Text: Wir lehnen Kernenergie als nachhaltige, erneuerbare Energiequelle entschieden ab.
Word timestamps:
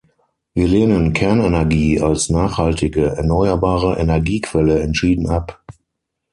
Wir 0.55 0.67
lehnen 0.67 1.13
Kernenergie 1.13 2.01
als 2.01 2.31
nachhaltige, 2.31 3.05
erneuerbare 3.17 3.99
Energiequelle 3.99 4.81
entschieden 4.81 5.29
ab. 5.29 5.63